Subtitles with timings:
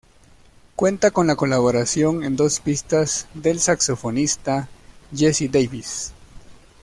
[0.75, 4.67] Cuenta con la colaboración en dos pistas del saxofonista
[5.15, 6.11] Jesse Davis.